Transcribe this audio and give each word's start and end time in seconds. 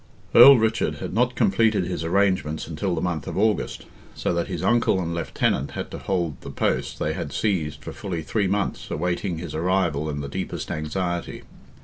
Earl 0.33 0.57
Richard 0.57 0.95
had 0.95 1.13
not 1.13 1.35
completed 1.35 1.85
his 1.85 2.03
arrangements 2.03 2.65
until 2.67 2.95
the 2.95 3.01
month 3.01 3.27
of 3.27 3.37
August—so 3.37 4.33
that 4.33 4.47
his 4.47 4.63
uncle 4.63 4.99
and 4.99 5.13
lieutenant 5.13 5.73
had 5.77 5.91
to 5.91 5.99
hold 5.99 6.41
the 6.41 6.49
post 6.49 6.97
they 6.97 7.13
had 7.13 7.31
seized 7.31 7.83
for 7.83 7.93
fully 7.93 8.23
three 8.23 8.47
months, 8.47 8.89
awaiting 8.89 9.37
his 9.37 9.53
arrival 9.53 10.09
in 10.09 10.21
the 10.21 10.27
deepest 10.27 10.71
anxiety. 10.71 11.43